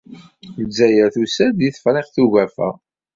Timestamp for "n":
2.19-2.21